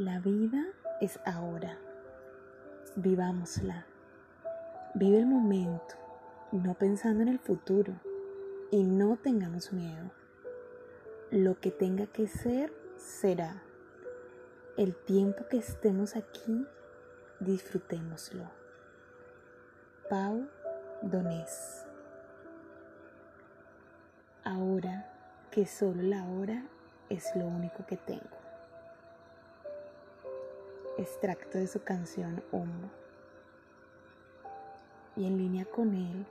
La 0.00 0.18
vida 0.18 0.64
es 1.02 1.20
ahora. 1.26 1.76
Vivámosla. 2.96 3.84
Vive 4.94 5.18
el 5.18 5.26
momento, 5.26 5.94
no 6.52 6.72
pensando 6.72 7.20
en 7.20 7.28
el 7.28 7.38
futuro. 7.38 7.92
Y 8.70 8.82
no 8.82 9.18
tengamos 9.18 9.74
miedo. 9.74 10.10
Lo 11.30 11.60
que 11.60 11.70
tenga 11.70 12.06
que 12.06 12.28
ser, 12.28 12.72
será. 12.96 13.62
El 14.78 14.96
tiempo 14.96 15.46
que 15.50 15.58
estemos 15.58 16.16
aquí, 16.16 16.66
disfrutémoslo. 17.40 18.50
Pau 20.08 20.48
Donés. 21.02 21.84
Ahora 24.44 25.12
que 25.50 25.66
solo 25.66 26.02
la 26.02 26.24
hora 26.24 26.64
es 27.10 27.36
lo 27.36 27.44
único 27.44 27.84
que 27.84 27.98
tengo 27.98 28.40
extracto 31.00 31.58
de 31.58 31.66
su 31.66 31.82
canción 31.82 32.44
Humo. 32.52 32.90
Y 35.16 35.26
en 35.26 35.38
línea 35.38 35.64
con 35.64 35.94
él, 35.94 36.26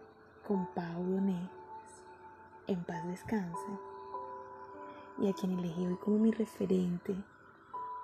con 0.48 0.68
Pau 0.74 1.04
Donés, 1.04 1.50
en 2.68 2.84
paz 2.84 3.06
descanse, 3.08 3.80
y 5.18 5.30
a 5.30 5.34
quien 5.34 5.58
elegí 5.58 5.86
hoy 5.86 5.98
como 5.98 6.20
mi 6.20 6.32
referente 6.32 7.16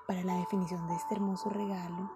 para 0.08 0.24
la 0.24 0.36
definición 0.38 0.88
de 0.88 0.96
este 0.96 1.16
hermoso 1.16 1.50
regalo, 1.50 2.12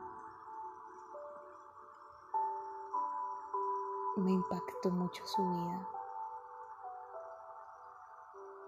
me 4.18 4.31
impactó 4.31 4.90
mucho 4.90 5.26
su 5.26 5.48
vida, 5.48 5.88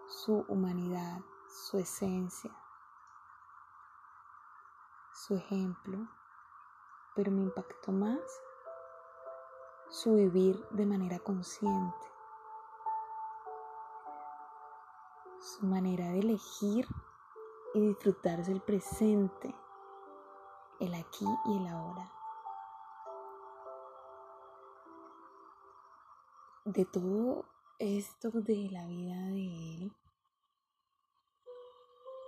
su 0.08 0.46
humanidad, 0.48 1.22
su 1.50 1.78
esencia, 1.80 2.52
su 5.28 5.36
ejemplo, 5.36 6.00
pero 7.16 7.32
me 7.32 7.42
impactó 7.42 7.92
más 7.92 8.42
su 9.88 10.16
vivir 10.16 10.68
de 10.72 10.88
manera 10.88 11.20
consciente, 11.20 12.08
su 15.40 15.68
manera 15.68 16.06
de 16.06 16.22
elegir 16.22 16.88
y 17.76 17.82
disfrutarse 17.82 18.52
el 18.52 18.62
presente, 18.62 19.56
el 20.80 20.96
aquí 20.96 21.28
y 21.46 21.58
el 21.58 21.68
ahora. 21.68 22.12
De 26.66 26.86
todo 26.86 27.46
esto 27.78 28.32
de 28.32 28.70
la 28.72 28.88
vida 28.88 29.18
de 29.28 29.76
él, 29.76 29.96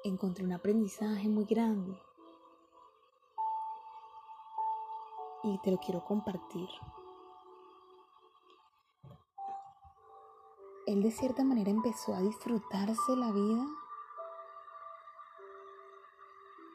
encontré 0.03 0.45
un 0.45 0.53
aprendizaje 0.53 1.27
muy 1.27 1.45
grande 1.45 1.99
y 5.43 5.57
te 5.59 5.71
lo 5.71 5.77
quiero 5.77 6.03
compartir. 6.03 6.69
Él 10.87 11.01
de 11.01 11.11
cierta 11.11 11.43
manera 11.43 11.69
empezó 11.69 12.13
a 12.13 12.19
disfrutarse 12.19 13.15
la 13.15 13.31
vida 13.31 13.65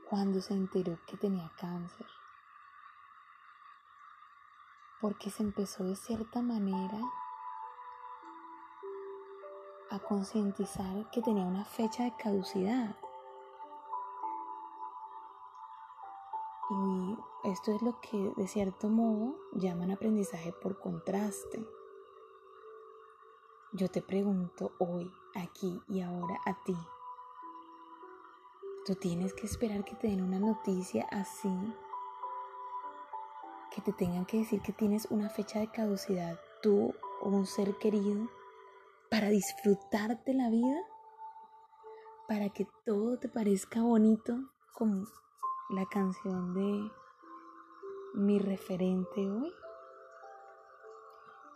cuando 0.09 0.41
se 0.41 0.55
enteró 0.55 0.99
que 1.07 1.17
tenía 1.17 1.51
cáncer. 1.59 2.07
Porque 5.01 5.31
se 5.31 5.43
empezó 5.43 5.85
de 5.85 5.97
cierta 5.97 6.43
manera 6.43 6.99
a 9.91 9.99
concientizar 10.01 11.11
que 11.11 11.23
tenía 11.23 11.45
una 11.45 11.65
fecha 11.65 12.05
de 12.05 12.17
caducidad. 12.17 12.97
Y 16.71 17.17
esto 17.45 17.73
es 17.73 17.81
lo 17.81 17.99
que 18.01 18.33
de 18.37 18.47
cierto 18.47 18.89
modo 18.89 19.37
llaman 19.53 19.91
aprendizaje 19.91 20.53
por 20.53 20.79
contraste. 20.79 21.65
Yo 23.73 23.91
te 23.91 24.03
pregunto 24.03 24.73
hoy, 24.79 25.11
aquí 25.35 25.81
y 25.89 26.03
ahora 26.03 26.39
a 26.47 26.63
ti. 26.65 26.77
Tú 28.85 28.95
tienes 28.95 29.35
que 29.35 29.47
esperar 29.47 29.85
que 29.85 29.95
te 29.97 30.09
den 30.09 30.23
una 30.23 30.39
noticia 30.39 31.07
así, 31.11 31.55
que 33.71 33.83
te 33.83 33.93
tengan 33.93 34.25
que 34.25 34.39
decir 34.39 34.61
que 34.63 34.73
tienes 34.73 35.07
una 35.11 35.29
fecha 35.29 35.61
de 35.61 35.71
caducidad, 35.71 36.39
tú 36.63 36.95
o 37.21 37.29
un 37.29 37.47
ser 37.47 37.77
querido, 37.79 38.29
para 39.11 39.29
disfrutarte 39.29 40.35
la 40.35 40.51
vida, 40.51 40.81
para 42.27 42.51
que 42.51 42.67
todo 42.85 43.19
te 43.19 43.29
parezca 43.29 43.83
bonito 43.83 44.35
como 44.75 45.07
la 45.69 45.85
canción 45.85 46.55
de 46.55 46.91
mi 48.15 48.39
referente 48.39 49.31
hoy? 49.31 49.53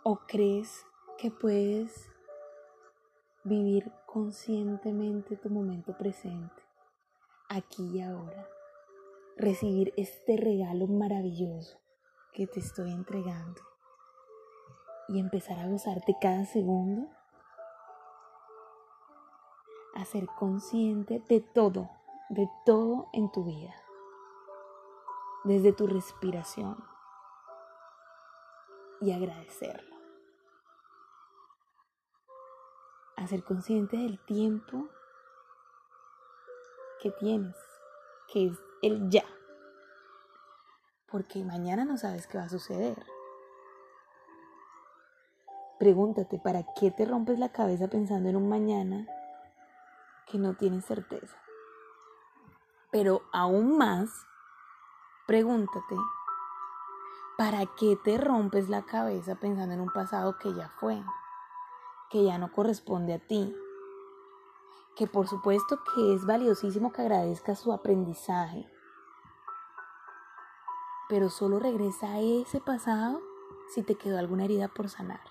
¿O 0.03 0.19
crees 0.27 0.85
que 1.17 1.31
puedes 1.31 2.11
vivir 3.43 3.91
conscientemente 4.05 5.35
tu 5.35 5.49
momento 5.49 5.97
presente, 5.97 6.61
aquí 7.49 7.97
y 7.97 8.01
ahora? 8.01 8.47
Recibir 9.35 9.93
este 9.97 10.37
regalo 10.37 10.85
maravilloso 10.85 11.79
que 12.33 12.45
te 12.45 12.59
estoy 12.59 12.91
entregando 12.91 13.61
y 15.07 15.19
empezar 15.19 15.57
a 15.57 15.67
gozarte 15.67 16.15
cada 16.21 16.45
segundo, 16.45 17.09
a 19.95 20.05
ser 20.05 20.27
consciente 20.37 21.19
de 21.27 21.41
todo, 21.41 21.89
de 22.29 22.47
todo 22.63 23.09
en 23.13 23.31
tu 23.31 23.43
vida 23.45 23.82
desde 25.43 25.73
tu 25.73 25.87
respiración 25.87 26.77
y 29.01 29.11
agradecerlo. 29.11 29.95
A 33.17 33.27
ser 33.27 33.43
consciente 33.43 33.97
del 33.97 34.19
tiempo 34.25 34.87
que 37.01 37.11
tienes, 37.11 37.55
que 38.31 38.47
es 38.47 38.57
el 38.81 39.09
ya. 39.09 39.25
Porque 41.11 41.43
mañana 41.43 41.85
no 41.85 41.97
sabes 41.97 42.27
qué 42.27 42.37
va 42.37 42.45
a 42.45 42.49
suceder. 42.49 43.05
Pregúntate, 45.79 46.39
¿para 46.39 46.63
qué 46.79 46.91
te 46.91 47.05
rompes 47.05 47.39
la 47.39 47.51
cabeza 47.51 47.89
pensando 47.89 48.29
en 48.29 48.37
un 48.37 48.47
mañana 48.47 49.05
que 50.27 50.37
no 50.37 50.55
tienes 50.55 50.85
certeza? 50.85 51.37
Pero 52.89 53.23
aún 53.33 53.77
más, 53.77 54.25
Pregúntate, 55.25 55.95
¿para 57.37 57.65
qué 57.65 57.95
te 57.95 58.17
rompes 58.17 58.67
la 58.67 58.81
cabeza 58.83 59.35
pensando 59.35 59.73
en 59.73 59.79
un 59.79 59.89
pasado 59.89 60.37
que 60.37 60.53
ya 60.53 60.67
fue, 60.67 61.01
que 62.09 62.25
ya 62.25 62.37
no 62.37 62.51
corresponde 62.51 63.13
a 63.13 63.19
ti? 63.19 63.55
Que 64.97 65.07
por 65.07 65.29
supuesto 65.29 65.79
que 65.95 66.13
es 66.13 66.25
valiosísimo 66.25 66.91
que 66.91 67.03
agradezcas 67.03 67.57
su 67.57 67.71
aprendizaje, 67.71 68.69
pero 71.07 71.29
solo 71.29 71.57
regresa 71.57 72.07
a 72.07 72.19
ese 72.19 72.59
pasado 72.59 73.21
si 73.73 73.81
te 73.81 73.95
quedó 73.95 74.19
alguna 74.19 74.43
herida 74.43 74.67
por 74.67 74.89
sanar. 74.89 75.23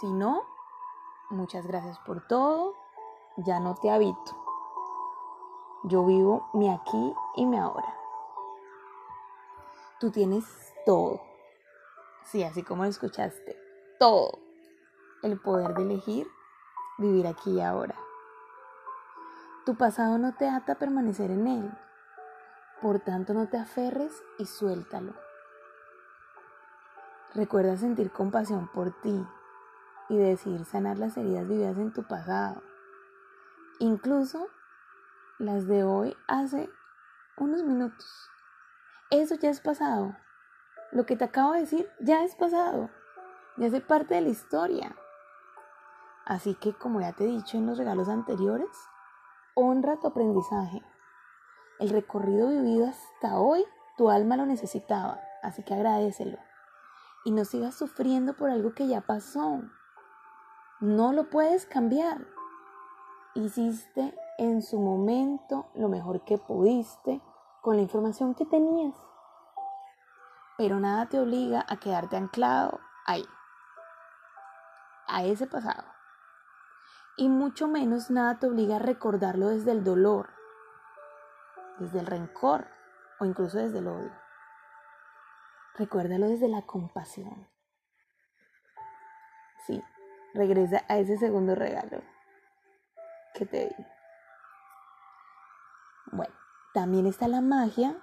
Si 0.00 0.12
no, 0.12 0.42
muchas 1.30 1.66
gracias 1.66 1.98
por 2.00 2.26
todo, 2.26 2.74
ya 3.38 3.58
no 3.58 3.74
te 3.76 3.90
habito. 3.90 4.41
Yo 5.84 6.04
vivo 6.04 6.48
mi 6.52 6.70
aquí 6.70 7.14
y 7.36 7.44
mi 7.44 7.58
ahora. 7.58 7.94
Tú 9.98 10.10
tienes 10.10 10.44
todo. 10.86 11.20
Sí, 12.24 12.44
así 12.44 12.62
como 12.62 12.84
lo 12.84 12.90
escuchaste. 12.90 13.56
Todo. 13.98 14.38
El 15.22 15.40
poder 15.40 15.74
de 15.74 15.82
elegir 15.82 16.28
vivir 16.98 17.26
aquí 17.26 17.50
y 17.52 17.60
ahora. 17.60 17.96
Tu 19.66 19.76
pasado 19.76 20.18
no 20.18 20.34
te 20.34 20.48
ata 20.48 20.72
a 20.72 20.78
permanecer 20.78 21.30
en 21.30 21.46
él. 21.46 21.70
Por 22.80 23.00
tanto, 23.00 23.34
no 23.34 23.48
te 23.48 23.58
aferres 23.58 24.22
y 24.38 24.46
suéltalo. 24.46 25.14
Recuerda 27.34 27.76
sentir 27.76 28.10
compasión 28.12 28.68
por 28.68 28.92
ti 29.00 29.26
y 30.08 30.16
decidir 30.16 30.64
sanar 30.64 30.98
las 30.98 31.16
heridas 31.16 31.48
vividas 31.48 31.76
en 31.78 31.92
tu 31.92 32.02
pasado. 32.02 32.62
Incluso 33.78 34.48
las 35.42 35.66
de 35.66 35.82
hoy 35.82 36.16
hace 36.28 36.70
unos 37.36 37.64
minutos. 37.64 38.30
Eso 39.10 39.34
ya 39.34 39.50
es 39.50 39.60
pasado. 39.60 40.16
Lo 40.92 41.04
que 41.04 41.16
te 41.16 41.24
acabo 41.24 41.52
de 41.52 41.60
decir 41.60 41.90
ya 41.98 42.22
es 42.22 42.36
pasado. 42.36 42.90
Ya 43.56 43.66
hace 43.66 43.80
parte 43.80 44.14
de 44.14 44.20
la 44.20 44.28
historia. 44.28 44.94
Así 46.24 46.54
que, 46.54 46.74
como 46.74 47.00
ya 47.00 47.12
te 47.12 47.24
he 47.24 47.26
dicho 47.26 47.56
en 47.56 47.66
los 47.66 47.76
regalos 47.76 48.08
anteriores, 48.08 48.70
honra 49.54 49.98
tu 49.98 50.06
aprendizaje. 50.06 50.80
El 51.80 51.90
recorrido 51.90 52.48
vivido 52.48 52.86
hasta 52.86 53.40
hoy, 53.40 53.64
tu 53.98 54.10
alma 54.10 54.36
lo 54.36 54.46
necesitaba. 54.46 55.20
Así 55.42 55.64
que 55.64 55.74
agradecelo. 55.74 56.38
Y 57.24 57.32
no 57.32 57.44
sigas 57.44 57.74
sufriendo 57.74 58.36
por 58.36 58.48
algo 58.48 58.74
que 58.74 58.86
ya 58.86 59.00
pasó. 59.00 59.60
No 60.78 61.12
lo 61.12 61.30
puedes 61.30 61.66
cambiar. 61.66 62.28
Hiciste 63.34 64.14
en 64.38 64.62
su 64.62 64.78
momento 64.78 65.70
lo 65.74 65.88
mejor 65.88 66.24
que 66.24 66.38
pudiste 66.38 67.20
con 67.60 67.76
la 67.76 67.82
información 67.82 68.34
que 68.34 68.44
tenías. 68.44 68.94
Pero 70.58 70.80
nada 70.80 71.08
te 71.08 71.18
obliga 71.18 71.64
a 71.68 71.78
quedarte 71.78 72.16
anclado 72.16 72.80
ahí, 73.06 73.24
a 75.06 75.24
ese 75.24 75.46
pasado. 75.46 75.84
Y 77.16 77.28
mucho 77.28 77.68
menos 77.68 78.10
nada 78.10 78.38
te 78.38 78.46
obliga 78.46 78.76
a 78.76 78.80
recordarlo 78.80 79.48
desde 79.48 79.72
el 79.72 79.84
dolor, 79.84 80.30
desde 81.78 82.00
el 82.00 82.06
rencor 82.06 82.66
o 83.20 83.24
incluso 83.24 83.58
desde 83.58 83.78
el 83.78 83.88
odio. 83.88 84.12
Recuérdalo 85.74 86.28
desde 86.28 86.48
la 86.48 86.62
compasión. 86.62 87.48
Sí, 89.66 89.82
regresa 90.34 90.84
a 90.88 90.98
ese 90.98 91.16
segundo 91.16 91.54
regalo 91.54 92.02
que 93.34 93.46
te 93.46 93.68
di. 93.68 93.91
Bueno, 96.12 96.34
también 96.74 97.06
está 97.06 97.26
la 97.26 97.40
magia 97.40 97.96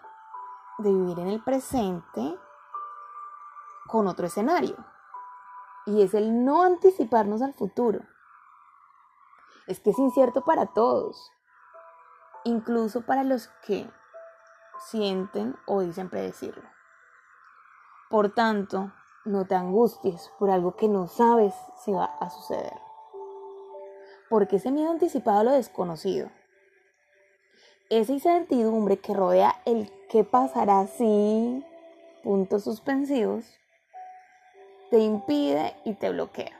de 0.80 0.92
vivir 0.92 1.20
en 1.20 1.28
el 1.28 1.44
presente 1.44 2.38
con 3.88 4.08
otro 4.08 4.26
escenario. 4.26 4.76
Y 5.86 6.02
es 6.02 6.14
el 6.14 6.44
no 6.44 6.64
anticiparnos 6.64 7.42
al 7.42 7.54
futuro. 7.54 8.02
Es 9.68 9.80
que 9.80 9.92
es 9.92 10.00
incierto 10.00 10.44
para 10.44 10.68
todos, 10.68 11.32
incluso 12.44 13.06
para 13.06 13.24
los 13.24 13.48
que 13.66 13.90
sienten 14.80 15.56
o 15.68 15.82
dicen 15.82 16.10
predecirlo. 16.10 16.68
Por 18.10 18.34
tanto, 18.34 18.92
no 19.26 19.46
te 19.46 19.54
angusties 19.54 20.32
por 20.40 20.50
algo 20.50 20.76
que 20.76 20.88
no 20.88 21.08
sabes 21.08 21.54
si 21.84 21.92
va 21.92 22.06
a 22.06 22.30
suceder. 22.32 22.82
Porque 24.30 24.56
ese 24.56 24.72
miedo 24.72 24.90
anticipado 24.90 25.40
a 25.40 25.44
lo 25.44 25.52
desconocido, 25.52 26.32
esa 27.90 28.12
incertidumbre 28.14 29.00
que 29.00 29.14
rodea 29.14 29.62
el 29.66 29.92
qué 30.10 30.24
pasará 30.24 30.86
si, 30.88 31.66
puntos 32.24 32.64
suspensivos, 32.64 33.46
te 34.92 35.00
impide 35.00 35.76
y 35.86 35.94
te 35.96 36.10
bloquea 36.10 36.52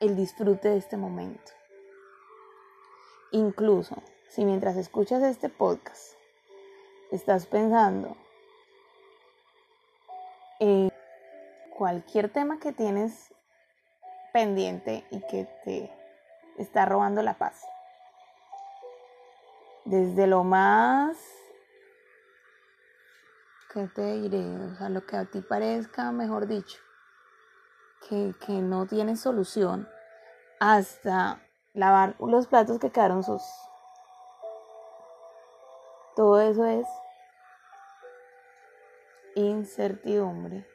el 0.00 0.16
disfrute 0.16 0.68
de 0.68 0.76
este 0.76 0.96
momento. 0.96 1.52
Incluso 3.32 4.02
si 4.28 4.44
mientras 4.44 4.76
escuchas 4.76 5.22
este 5.22 5.48
podcast 5.48 6.14
estás 7.10 7.46
pensando 7.46 8.16
en 10.60 10.90
cualquier 11.76 12.28
tema 12.28 12.58
que 12.58 12.72
tienes 12.72 13.32
pendiente 14.32 15.04
y 15.10 15.20
que 15.20 15.44
te 15.64 15.90
está 16.58 16.84
robando 16.84 17.22
la 17.22 17.34
paz. 17.34 17.64
Desde 19.84 20.26
lo 20.26 20.44
más, 20.44 21.18
¿qué 23.70 23.86
te 23.88 24.20
diré? 24.20 24.42
O 24.56 24.74
sea, 24.76 24.88
lo 24.88 25.04
que 25.04 25.16
a 25.16 25.26
ti 25.26 25.42
parezca, 25.42 26.10
mejor 26.10 26.46
dicho, 26.46 26.78
que, 28.08 28.34
que 28.46 28.52
no 28.54 28.86
tiene 28.86 29.14
solución, 29.16 29.86
hasta 30.58 31.42
lavar 31.74 32.16
los 32.18 32.46
platos 32.46 32.78
que 32.78 32.90
quedaron 32.90 33.22
sus. 33.22 33.42
Todo 36.16 36.40
eso 36.40 36.64
es 36.64 36.86
incertidumbre. 39.34 40.66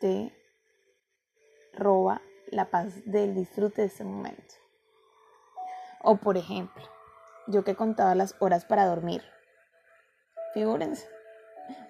Te 0.00 0.34
roba 1.74 2.22
la 2.48 2.70
paz 2.70 3.04
del 3.04 3.36
disfrute 3.36 3.82
de 3.82 3.86
ese 3.86 4.02
momento. 4.02 4.54
O 6.02 6.16
por 6.16 6.36
ejemplo, 6.36 6.97
yo 7.48 7.64
que 7.64 7.74
contaba 7.74 8.14
las 8.14 8.36
horas 8.38 8.64
para 8.64 8.86
dormir. 8.86 9.22
Figúrense, 10.54 11.08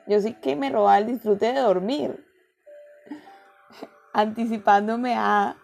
yo 0.07 0.21
sí 0.21 0.35
que 0.35 0.57
me 0.57 0.71
robaba 0.71 0.99
el 0.99 1.07
disfrute 1.07 1.53
de 1.53 1.61
dormir, 1.61 2.27
anticipándome 4.13 5.15
a, 5.17 5.57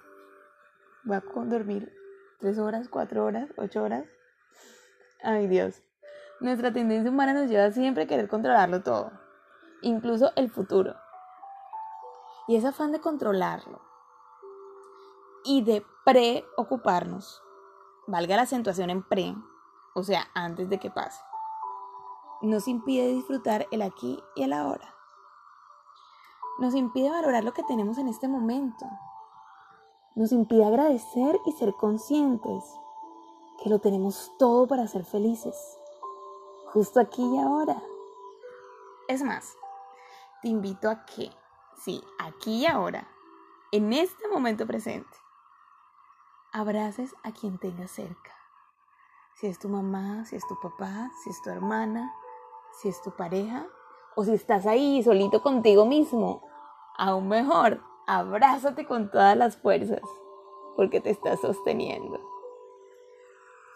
voy 1.04 1.16
a 1.16 1.22
dormir 1.46 1.92
tres 2.38 2.58
horas, 2.58 2.88
cuatro 2.88 3.24
horas, 3.24 3.48
ocho 3.56 3.82
horas. 3.82 4.04
Ay 5.22 5.46
Dios, 5.46 5.82
nuestra 6.40 6.72
tendencia 6.72 7.10
humana 7.10 7.32
nos 7.32 7.48
lleva 7.48 7.70
siempre 7.70 8.04
a 8.04 8.06
querer 8.06 8.28
controlarlo 8.28 8.82
todo, 8.82 9.12
incluso 9.80 10.32
el 10.36 10.50
futuro. 10.50 10.96
Y 12.46 12.56
ese 12.56 12.68
afán 12.68 12.92
de 12.92 13.00
controlarlo 13.00 13.80
y 15.44 15.62
de 15.62 15.84
preocuparnos, 16.04 17.42
valga 18.06 18.36
la 18.36 18.42
acentuación 18.42 18.90
en 18.90 19.02
pre, 19.02 19.34
o 19.94 20.02
sea, 20.02 20.28
antes 20.34 20.68
de 20.68 20.78
que 20.78 20.90
pase, 20.90 21.22
nos 22.42 22.68
impide 22.68 23.08
disfrutar 23.08 23.66
el 23.70 23.80
aquí 23.80 24.22
y 24.34 24.42
el 24.42 24.52
ahora. 24.52 24.94
Nos 26.58 26.74
impide 26.74 27.10
valorar 27.10 27.42
lo 27.42 27.52
que 27.52 27.62
tenemos 27.62 27.98
en 27.98 28.08
este 28.08 28.28
momento. 28.28 28.86
Nos 30.14 30.32
impide 30.32 30.64
agradecer 30.64 31.40
y 31.46 31.52
ser 31.52 31.74
conscientes 31.74 32.62
que 33.62 33.70
lo 33.70 33.78
tenemos 33.78 34.32
todo 34.38 34.66
para 34.66 34.86
ser 34.86 35.04
felices, 35.04 35.78
justo 36.72 37.00
aquí 37.00 37.22
y 37.22 37.38
ahora. 37.38 37.82
Es 39.08 39.22
más, 39.22 39.56
te 40.42 40.48
invito 40.48 40.90
a 40.90 41.04
que, 41.06 41.30
sí, 41.76 42.02
aquí 42.18 42.62
y 42.62 42.66
ahora, 42.66 43.08
en 43.72 43.92
este 43.92 44.28
momento 44.28 44.66
presente, 44.66 45.16
abraces 46.52 47.14
a 47.22 47.32
quien 47.32 47.58
tengas 47.58 47.90
cerca. 47.90 48.43
Si 49.34 49.48
es 49.48 49.58
tu 49.58 49.68
mamá, 49.68 50.24
si 50.26 50.36
es 50.36 50.46
tu 50.46 50.58
papá, 50.60 51.10
si 51.22 51.30
es 51.30 51.42
tu 51.42 51.50
hermana, 51.50 52.14
si 52.80 52.88
es 52.88 53.02
tu 53.02 53.10
pareja 53.10 53.66
o 54.14 54.24
si 54.24 54.32
estás 54.32 54.64
ahí 54.66 55.02
solito 55.02 55.42
contigo 55.42 55.86
mismo. 55.86 56.46
Aún 56.96 57.28
mejor, 57.28 57.80
abrázate 58.06 58.86
con 58.86 59.10
todas 59.10 59.36
las 59.36 59.56
fuerzas 59.56 60.02
porque 60.76 61.00
te 61.00 61.10
estás 61.10 61.40
sosteniendo. 61.40 62.20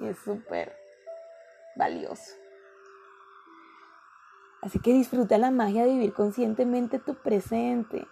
Y 0.00 0.06
es 0.06 0.18
súper 0.20 0.76
valioso. 1.76 2.36
Así 4.62 4.80
que 4.80 4.92
disfruta 4.92 5.38
la 5.38 5.50
magia 5.50 5.84
de 5.84 5.92
vivir 5.92 6.12
conscientemente 6.12 6.98
tu 6.98 7.14
presente. 7.16 8.06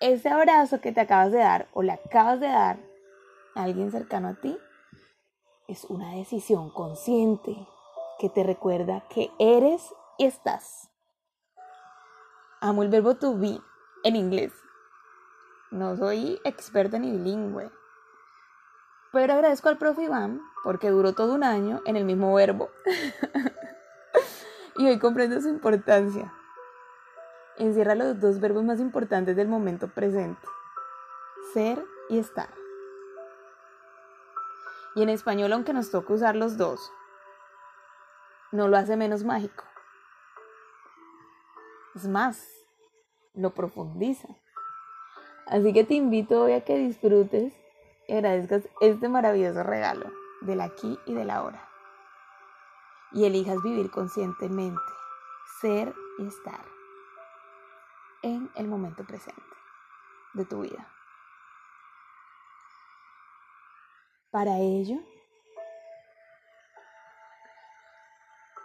Ese 0.00 0.28
abrazo 0.28 0.80
que 0.80 0.92
te 0.92 1.00
acabas 1.00 1.32
de 1.32 1.38
dar 1.38 1.68
o 1.72 1.82
le 1.82 1.92
acabas 1.92 2.40
de 2.40 2.46
dar 2.46 2.78
alguien 3.54 3.90
cercano 3.90 4.28
a 4.28 4.34
ti, 4.34 4.56
es 5.68 5.84
una 5.84 6.14
decisión 6.14 6.70
consciente 6.70 7.68
que 8.18 8.30
te 8.30 8.42
recuerda 8.42 9.04
que 9.10 9.30
eres 9.38 9.94
y 10.16 10.24
estás. 10.24 10.90
Amo 12.60 12.82
el 12.82 12.88
verbo 12.88 13.16
to 13.16 13.38
be 13.38 13.60
en 14.02 14.16
inglés. 14.16 14.52
No 15.70 15.94
soy 15.96 16.40
experta 16.44 16.98
ni 16.98 17.12
bilingüe. 17.12 17.70
Pero 19.12 19.34
agradezco 19.34 19.68
al 19.68 19.76
profe 19.76 20.04
Iván 20.04 20.40
porque 20.64 20.88
duró 20.88 21.12
todo 21.12 21.34
un 21.34 21.44
año 21.44 21.82
en 21.84 21.96
el 21.96 22.04
mismo 22.04 22.34
verbo. 22.34 22.70
y 24.78 24.86
hoy 24.86 24.98
comprendo 24.98 25.40
su 25.40 25.48
importancia. 25.48 26.32
Encierra 27.58 27.94
los 27.94 28.18
dos 28.20 28.40
verbos 28.40 28.64
más 28.64 28.80
importantes 28.80 29.36
del 29.36 29.48
momento 29.48 29.88
presente. 29.88 30.46
Ser 31.52 31.84
y 32.08 32.18
estar. 32.18 32.48
Y 34.98 35.02
en 35.04 35.10
español, 35.10 35.52
aunque 35.52 35.72
nos 35.72 35.92
toque 35.92 36.12
usar 36.12 36.34
los 36.34 36.56
dos, 36.56 36.92
no 38.50 38.66
lo 38.66 38.76
hace 38.76 38.96
menos 38.96 39.22
mágico. 39.22 39.62
Es 41.94 42.08
más, 42.08 42.44
lo 43.32 43.54
profundiza. 43.54 44.26
Así 45.46 45.72
que 45.72 45.84
te 45.84 45.94
invito 45.94 46.42
hoy 46.42 46.54
a 46.54 46.64
que 46.64 46.76
disfrutes 46.76 47.54
y 48.08 48.12
agradezcas 48.12 48.68
este 48.80 49.08
maravilloso 49.08 49.62
regalo 49.62 50.10
del 50.40 50.60
aquí 50.60 50.98
y 51.06 51.14
del 51.14 51.30
ahora. 51.30 51.62
Y 53.12 53.24
elijas 53.24 53.62
vivir 53.62 53.92
conscientemente, 53.92 54.82
ser 55.60 55.94
y 56.18 56.26
estar 56.26 56.64
en 58.22 58.50
el 58.56 58.66
momento 58.66 59.04
presente 59.04 59.42
de 60.34 60.44
tu 60.44 60.62
vida. 60.62 60.92
Para 64.30 64.58
ello, 64.58 64.98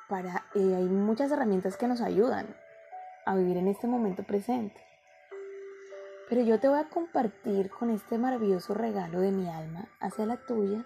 para, 0.10 0.46
eh, 0.56 0.76
hay 0.76 0.84
muchas 0.84 1.32
herramientas 1.32 1.78
que 1.78 1.88
nos 1.88 2.02
ayudan 2.02 2.56
a 3.26 3.36
vivir 3.36 3.56
en 3.56 3.70
este 3.70 3.88
momento 3.88 4.24
presente. 4.24 4.86
Pero 6.28 6.42
yo 6.42 6.60
te 6.60 6.68
voy 6.68 6.80
a 6.80 6.90
compartir 6.90 7.70
con 7.70 7.90
este 7.90 8.18
maravilloso 8.18 8.74
regalo 8.74 9.22
de 9.22 9.32
mi 9.32 9.50
alma 9.50 9.88
hacia 10.02 10.26
la 10.26 10.38
tuya 10.38 10.86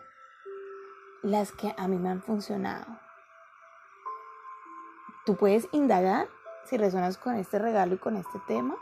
las 1.24 1.52
que 1.52 1.74
a 1.76 1.88
mí 1.88 1.98
me 1.98 2.10
han 2.10 2.22
funcionado. 2.22 2.86
Tú 5.26 5.36
puedes 5.36 5.68
indagar 5.72 6.28
si 6.66 6.78
resonas 6.78 7.18
con 7.18 7.36
este 7.36 7.58
regalo 7.58 7.96
y 7.96 7.98
con 7.98 8.16
este 8.16 8.40
tema. 8.48 8.76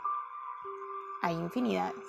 Hay 1.22 1.34
infinidades. 1.34 2.04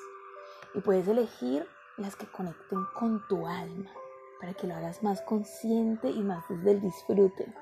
Y 0.73 0.81
puedes 0.81 1.07
elegir 1.07 1.67
las 1.97 2.15
que 2.15 2.27
conecten 2.27 2.85
con 2.93 3.27
tu 3.27 3.47
alma, 3.47 3.91
para 4.39 4.53
que 4.53 4.67
lo 4.67 4.75
hagas 4.75 5.01
más 5.01 5.21
consciente 5.21 6.09
y 6.09 6.21
más 6.21 6.47
desde 6.47 6.71
el 6.71 6.81
disfrute. 6.81 7.53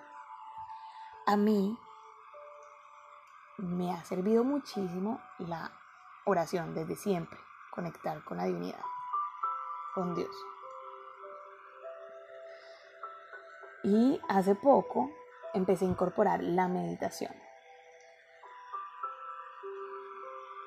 A 1.25 1.37
mí 1.37 1.77
me 3.57 3.93
ha 3.93 4.03
servido 4.03 4.43
muchísimo 4.43 5.21
la 5.39 5.71
oración 6.25 6.73
desde 6.73 6.95
siempre, 6.95 7.39
conectar 7.71 8.23
con 8.25 8.37
la 8.37 8.45
divinidad, 8.45 8.83
con 9.93 10.13
Dios. 10.13 10.35
Y 13.83 14.19
hace 14.27 14.55
poco 14.55 15.11
empecé 15.53 15.85
a 15.85 15.89
incorporar 15.89 16.43
la 16.43 16.67
meditación, 16.67 17.33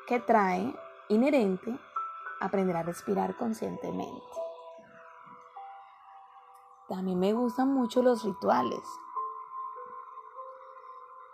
que 0.06 0.20
trae 0.20 0.74
inherente 1.08 1.78
aprender 2.40 2.76
a 2.76 2.82
respirar 2.82 3.36
conscientemente. 3.36 4.22
También 6.88 7.18
me 7.18 7.32
gustan 7.32 7.72
mucho 7.72 8.02
los 8.02 8.24
rituales. 8.24 8.82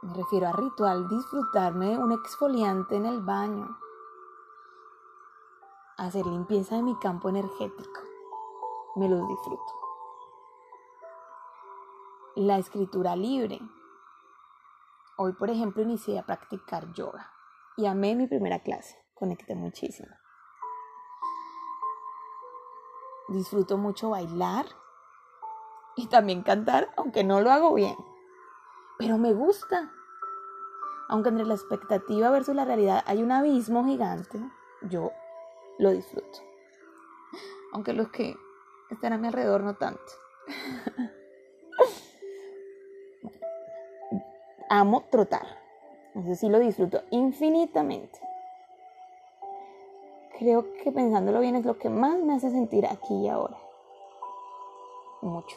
Me 0.02 0.14
refiero 0.14 0.48
a 0.48 0.52
ritual 0.52 1.08
disfrutarme 1.08 1.96
un 1.96 2.12
exfoliante 2.12 2.96
en 2.96 3.06
el 3.06 3.20
baño, 3.22 3.78
hacer 5.96 6.26
limpieza 6.26 6.76
de 6.76 6.82
mi 6.82 6.98
campo 6.98 7.28
energético. 7.28 8.00
Me 8.96 9.08
los 9.08 9.26
disfruto. 9.28 9.72
La 12.36 12.58
escritura 12.58 13.14
libre. 13.14 13.60
Hoy, 15.16 15.32
por 15.34 15.50
ejemplo, 15.50 15.82
inicié 15.82 16.18
a 16.18 16.26
practicar 16.26 16.92
yoga 16.92 17.30
y 17.76 17.86
amé 17.86 18.16
mi 18.16 18.26
primera 18.26 18.58
clase. 18.58 18.98
Conecté 19.14 19.54
muchísimo. 19.54 20.08
Disfruto 23.28 23.78
mucho 23.78 24.10
bailar 24.10 24.66
y 25.96 26.06
también 26.08 26.42
cantar, 26.42 26.90
aunque 26.96 27.24
no 27.24 27.40
lo 27.40 27.50
hago 27.50 27.74
bien. 27.74 27.96
Pero 28.98 29.18
me 29.18 29.32
gusta. 29.32 29.92
Aunque 31.08 31.30
entre 31.30 31.46
la 31.46 31.54
expectativa 31.54 32.30
versus 32.30 32.54
la 32.54 32.64
realidad 32.64 33.02
hay 33.06 33.22
un 33.22 33.32
abismo 33.32 33.84
gigante, 33.84 34.40
yo 34.82 35.12
lo 35.78 35.90
disfruto. 35.90 36.40
Aunque 37.72 37.92
los 37.92 38.08
que 38.08 38.36
están 38.90 39.12
a 39.12 39.18
mi 39.18 39.26
alrededor 39.26 39.62
no 39.62 39.74
tanto. 39.74 40.00
Amo 44.70 45.04
trotar. 45.10 45.46
Eso 46.14 46.34
sí 46.34 46.48
lo 46.48 46.58
disfruto 46.58 47.02
infinitamente. 47.10 48.20
Creo 50.38 50.72
que 50.82 50.90
pensándolo 50.90 51.40
bien 51.40 51.54
es 51.54 51.64
lo 51.64 51.78
que 51.78 51.88
más 51.88 52.18
me 52.18 52.34
hace 52.34 52.50
sentir 52.50 52.86
aquí 52.86 53.14
y 53.14 53.28
ahora. 53.28 53.56
Mucho. 55.22 55.56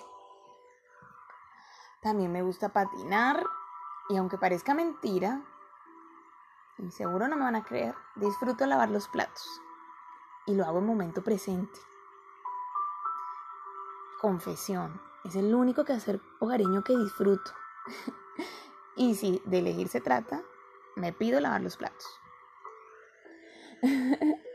También 2.02 2.32
me 2.32 2.44
gusta 2.44 2.70
patinar 2.70 3.44
y 4.10 4.18
aunque 4.18 4.38
parezca 4.38 4.76
mentira, 4.76 5.42
seguro 6.92 7.28
no 7.28 7.36
me 7.36 7.44
van 7.44 7.56
a 7.56 7.64
creer, 7.64 7.96
disfruto 8.16 8.66
lavar 8.66 8.92
los 8.92 9.08
platos 9.08 9.62
y 10.46 10.54
lo 10.54 10.64
hago 10.64 10.80
en 10.80 10.86
momento 10.86 11.24
presente. 11.24 11.80
Confesión, 14.22 15.02
es 15.26 15.36
el 15.36 15.54
único 15.54 15.86
quehacer 15.86 16.22
hogareño 16.40 16.84
que 16.84 16.96
disfruto. 16.96 17.52
y 18.96 19.16
si 19.16 19.42
de 19.46 19.60
elegir 19.60 19.90
se 19.90 20.02
trata, 20.02 20.44
me 20.96 21.14
pido 21.14 21.40
lavar 21.40 21.62
los 21.62 21.78
platos. 21.78 22.20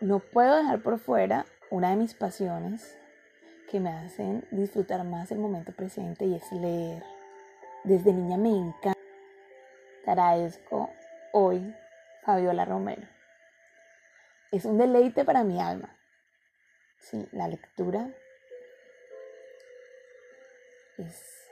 no 0.00 0.18
puedo 0.18 0.56
dejar 0.56 0.82
por 0.82 0.98
fuera 0.98 1.46
una 1.70 1.90
de 1.90 1.96
mis 1.96 2.14
pasiones 2.14 2.98
que 3.70 3.80
me 3.80 3.90
hacen 3.90 4.46
disfrutar 4.50 5.04
más 5.04 5.30
el 5.30 5.38
momento 5.38 5.72
presente 5.72 6.26
y 6.26 6.34
es 6.34 6.52
leer. 6.52 7.02
Desde 7.84 8.12
niña 8.12 8.36
me 8.36 8.50
encanta. 8.50 8.98
Agradezco 10.06 10.90
hoy 11.32 11.74
Fabiola 12.22 12.64
Romero. 12.64 13.06
Es 14.50 14.64
un 14.64 14.78
deleite 14.78 15.24
para 15.24 15.44
mi 15.44 15.60
alma. 15.60 15.96
Sí, 16.98 17.26
la 17.32 17.48
lectura 17.48 18.08
es 20.98 21.48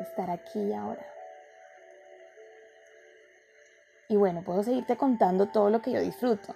estar 0.00 0.30
aquí 0.30 0.60
y 0.60 0.72
ahora. 0.74 1.06
Y 4.08 4.16
bueno, 4.16 4.42
puedo 4.42 4.62
seguirte 4.62 4.96
contando 4.96 5.46
todo 5.46 5.70
lo 5.70 5.80
que 5.80 5.92
yo 5.92 6.00
disfruto. 6.00 6.54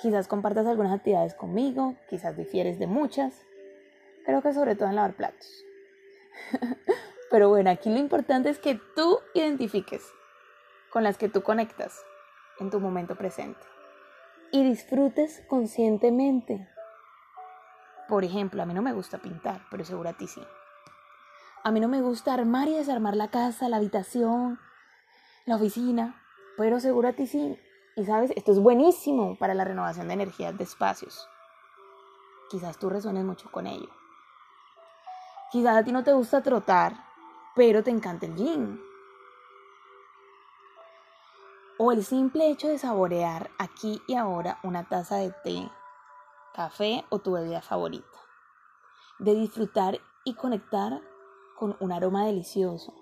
Quizás 0.00 0.28
compartas 0.28 0.66
algunas 0.66 0.92
actividades 0.92 1.34
conmigo, 1.34 1.94
quizás 2.08 2.36
difieres 2.36 2.78
de 2.78 2.86
muchas. 2.86 3.46
Creo 4.24 4.40
que 4.40 4.54
sobre 4.54 4.74
todo 4.74 4.88
en 4.88 4.96
lavar 4.96 5.14
platos. 5.14 5.64
Pero 7.30 7.48
bueno, 7.48 7.70
aquí 7.70 7.90
lo 7.90 7.98
importante 7.98 8.48
es 8.48 8.58
que 8.58 8.80
tú 8.96 9.18
identifiques 9.34 10.02
con 10.90 11.04
las 11.04 11.18
que 11.18 11.28
tú 11.28 11.42
conectas 11.42 12.02
en 12.58 12.70
tu 12.70 12.80
momento 12.80 13.14
presente 13.14 13.60
y 14.50 14.64
disfrutes 14.64 15.42
conscientemente. 15.48 16.68
Por 18.08 18.24
ejemplo, 18.24 18.62
a 18.62 18.66
mí 18.66 18.74
no 18.74 18.82
me 18.82 18.92
gusta 18.92 19.18
pintar, 19.18 19.60
pero 19.70 19.84
seguro 19.84 20.08
a 20.08 20.14
ti 20.14 20.26
sí. 20.26 20.42
A 21.62 21.70
mí 21.70 21.78
no 21.78 21.88
me 21.88 22.00
gusta 22.00 22.34
armar 22.34 22.68
y 22.68 22.74
desarmar 22.74 23.14
la 23.14 23.28
casa, 23.28 23.68
la 23.68 23.76
habitación, 23.76 24.58
la 25.44 25.56
oficina, 25.56 26.20
pero 26.56 26.80
seguro 26.80 27.08
a 27.08 27.12
ti 27.12 27.26
sí. 27.26 27.60
Y 28.00 28.06
sabes, 28.06 28.32
esto 28.34 28.52
es 28.52 28.58
buenísimo 28.58 29.36
para 29.36 29.52
la 29.52 29.62
renovación 29.62 30.08
de 30.08 30.14
energías 30.14 30.56
de 30.56 30.64
espacios. 30.64 31.28
Quizás 32.48 32.78
tú 32.78 32.88
resuenes 32.88 33.26
mucho 33.26 33.52
con 33.52 33.66
ello. 33.66 33.90
Quizás 35.52 35.76
a 35.76 35.84
ti 35.84 35.92
no 35.92 36.02
te 36.02 36.14
gusta 36.14 36.42
trotar, 36.42 36.94
pero 37.54 37.82
te 37.82 37.90
encanta 37.90 38.24
el 38.24 38.36
gym 38.36 38.80
o 41.78 41.92
el 41.92 42.02
simple 42.02 42.48
hecho 42.48 42.68
de 42.68 42.78
saborear 42.78 43.50
aquí 43.58 44.00
y 44.06 44.14
ahora 44.14 44.60
una 44.62 44.88
taza 44.88 45.16
de 45.16 45.32
té, 45.44 45.70
café 46.54 47.04
o 47.10 47.18
tu 47.18 47.32
bebida 47.32 47.60
favorita, 47.60 48.18
de 49.18 49.34
disfrutar 49.34 50.00
y 50.24 50.36
conectar 50.36 51.02
con 51.54 51.76
un 51.80 51.92
aroma 51.92 52.24
delicioso, 52.24 52.94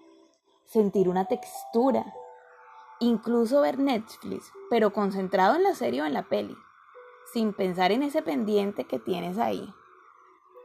sentir 0.67 1.09
una 1.09 1.27
textura, 1.27 2.05
incluso 3.01 3.61
ver 3.61 3.79
Netflix, 3.79 4.53
pero 4.71 4.93
concentrado 4.93 5.57
en 5.57 5.63
la 5.63 5.75
serie 5.75 6.03
o 6.03 6.07
en 6.07 6.15
la 6.15 6.29
peli, 6.29 6.57
sin 7.33 7.53
pensar 7.53 7.93
en 7.93 8.03
ese 8.03 8.23
pendiente 8.23 8.85
que 8.85 8.99
tienes 8.99 9.39
ahí. 9.39 9.73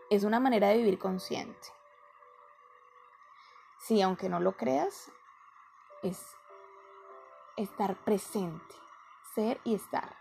Es 0.09 0.23
una 0.23 0.39
manera 0.39 0.69
de 0.69 0.77
vivir 0.77 0.99
consciente. 0.99 1.67
Sí, 3.79 4.01
aunque 4.01 4.29
no 4.29 4.39
lo 4.39 4.55
creas, 4.55 5.11
es 6.03 6.35
estar 7.57 7.95
presente, 8.03 8.75
ser 9.35 9.59
y 9.63 9.75
estar. 9.75 10.15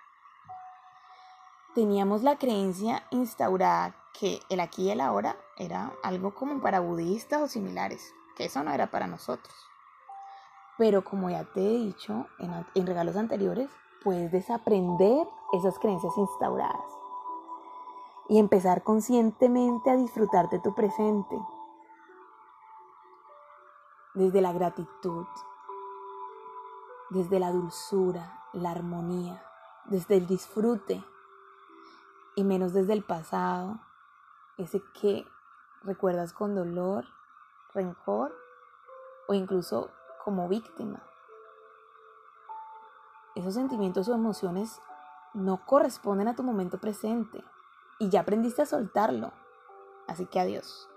Teníamos 1.74 2.22
la 2.22 2.36
creencia 2.36 3.06
instaurada 3.10 3.96
que 4.12 4.40
el 4.50 4.60
aquí 4.60 4.88
y 4.88 4.90
el 4.90 5.00
ahora 5.00 5.36
era 5.56 5.92
algo 6.02 6.34
como 6.34 6.60
para 6.60 6.80
budistas 6.80 7.40
o 7.40 7.48
similares, 7.48 8.14
que 8.36 8.44
eso 8.44 8.62
no 8.62 8.72
era 8.72 8.90
para 8.90 9.06
nosotros. 9.06 9.71
Pero 10.78 11.04
como 11.04 11.30
ya 11.30 11.44
te 11.44 11.60
he 11.60 11.78
dicho 11.78 12.26
en, 12.38 12.86
regalos 12.86 13.16
anteriores, 13.16 13.70
puedes 14.02 14.32
desaprender 14.32 15.26
esas 15.52 15.78
creencias 15.78 16.16
instauradas 16.16 16.84
y 18.28 18.38
empezar 18.38 18.82
conscientemente 18.82 19.90
a 19.90 19.96
disfrutar 19.96 20.48
de 20.48 20.58
tu 20.58 20.74
presente 20.74 21.38
desde 24.14 24.40
la 24.40 24.52
gratitud, 24.52 25.26
desde 27.10 27.38
la 27.38 27.52
dulzura, 27.52 28.40
la 28.52 28.70
armonía, 28.70 29.44
desde 29.86 30.16
el 30.16 30.26
disfrute 30.26 31.04
y 32.34 32.44
menos 32.44 32.72
desde 32.72 32.94
el 32.94 33.04
pasado, 33.04 33.80
ese 34.56 34.82
que 35.00 35.26
recuerdas 35.82 36.32
con 36.32 36.54
dolor, 36.54 37.04
rencor 37.74 38.34
o 39.28 39.34
incluso 39.34 39.90
como 40.24 40.48
víctima. 40.48 41.02
Esos 43.34 43.54
sentimientos 43.54 44.08
o 44.08 44.14
emociones 44.14 44.80
no 45.34 45.64
corresponden 45.64 46.28
a 46.28 46.36
tu 46.36 46.42
momento 46.42 46.78
presente 46.78 47.42
y 47.98 48.10
ya 48.10 48.20
aprendiste 48.20 48.62
a 48.62 48.66
soltarlo. 48.66 49.32
Así 50.06 50.26
que 50.26 50.40
adiós. 50.40 50.88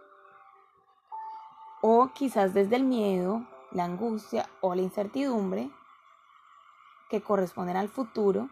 O 1.82 2.10
quizás 2.13 2.53
desde 2.53 2.75
el 2.75 2.84
miedo, 2.84 3.46
la 3.72 3.86
angustia 3.86 4.50
o 4.62 4.75
la 4.75 4.82
incertidumbre 4.82 5.72
que 7.10 7.22
corresponden 7.22 7.77
al 7.77 7.89
futuro 7.89 8.50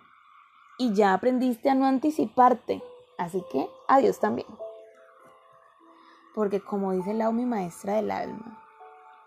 y 0.78 0.94
ya 0.94 1.14
aprendiste 1.14 1.70
a 1.70 1.76
no 1.76 1.86
anticiparte. 1.86 2.84
Así 3.18 3.44
que 3.52 3.70
adiós 3.88 4.20
también. 4.20 4.48
Porque 6.36 6.62
como 6.62 6.92
dice 6.94 7.14
Lau, 7.14 7.32
mi 7.32 7.46
maestra 7.46 7.94
del 7.94 8.12
alma, 8.12 8.64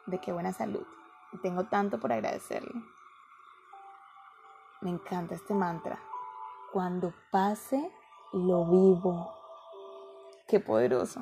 de 0.07 0.19
qué 0.19 0.33
buena 0.33 0.53
salud. 0.53 0.87
Tengo 1.43 1.65
tanto 1.65 1.99
por 1.99 2.13
agradecerle. 2.13 2.83
Me 4.81 4.91
encanta 4.91 5.35
este 5.35 5.55
mantra. 5.55 5.99
Cuando 6.73 7.13
pase, 7.31 7.91
lo 8.33 8.65
vivo. 8.67 9.33
qué 10.49 10.61
poderoso. 10.61 11.21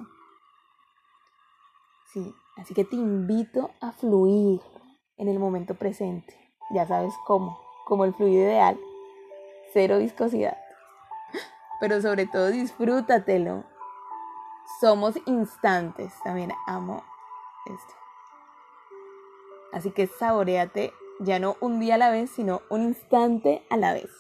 Sí, 2.12 2.34
así 2.56 2.74
que 2.74 2.84
te 2.84 2.96
invito 2.96 3.70
a 3.80 3.92
fluir 3.92 4.60
en 5.16 5.28
el 5.28 5.38
momento 5.38 5.74
presente. 5.74 6.34
Ya 6.70 6.86
sabes 6.86 7.14
cómo, 7.26 7.60
como 7.86 8.04
el 8.04 8.14
fluido 8.14 8.42
ideal, 8.42 8.78
cero 9.72 9.98
viscosidad. 9.98 10.56
Pero 11.80 12.00
sobre 12.00 12.26
todo 12.26 12.50
disfrútatelo. 12.50 13.64
Somos 14.80 15.16
instantes. 15.26 16.12
También 16.22 16.52
amo 16.66 17.02
esto. 17.66 18.03
Así 19.74 19.90
que 19.90 20.06
saboreate 20.06 20.94
ya 21.18 21.40
no 21.40 21.56
un 21.60 21.80
día 21.80 21.96
a 21.96 21.98
la 21.98 22.10
vez, 22.10 22.30
sino 22.30 22.62
un 22.70 22.82
instante 22.84 23.66
a 23.70 23.76
la 23.76 23.92
vez. 23.92 24.10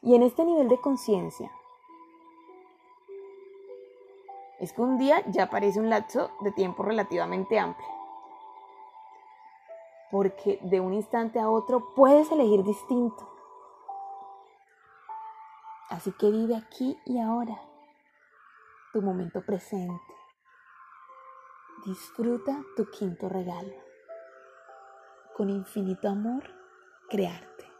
Y 0.00 0.14
en 0.14 0.22
este 0.22 0.46
nivel 0.46 0.68
de 0.68 0.80
conciencia, 0.80 1.52
es 4.58 4.72
que 4.72 4.80
un 4.80 4.96
día 4.96 5.22
ya 5.28 5.50
parece 5.50 5.80
un 5.80 5.90
lapso 5.90 6.30
de 6.40 6.50
tiempo 6.50 6.82
relativamente 6.82 7.58
amplio. 7.58 7.86
Porque 10.10 10.58
de 10.62 10.80
un 10.80 10.94
instante 10.94 11.38
a 11.38 11.50
otro 11.50 11.92
puedes 11.94 12.32
elegir 12.32 12.64
distinto. 12.64 13.28
Así 15.90 16.10
que 16.12 16.30
vive 16.30 16.56
aquí 16.56 16.98
y 17.04 17.20
ahora 17.20 17.60
tu 18.94 19.02
momento 19.02 19.44
presente. 19.44 20.14
Disfruta 21.84 22.62
tu 22.76 22.88
quinto 22.90 23.28
regalo. 23.28 23.91
Con 25.34 25.48
infinito 25.48 26.08
amor, 26.08 26.42
crearte. 27.08 27.71